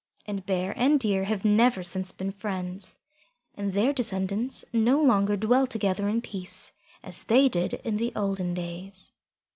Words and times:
And 0.25 0.43
Bear 0.47 0.73
and 0.75 0.99
Deer 0.99 1.25
have 1.25 1.45
never 1.45 1.83
since 1.83 2.11
been 2.11 2.31
friends, 2.31 2.97
and 3.53 3.71
their 3.71 3.93
descendants 3.93 4.65
no 4.73 4.99
longer 4.99 5.37
dwell 5.37 5.67
together 5.67 6.09
in 6.09 6.21
peace, 6.23 6.73
as 7.03 7.25
they 7.25 7.47
did 7.47 7.75
in 7.85 7.97
the 7.97 8.11
olden 8.15 8.55
days. 8.55 9.11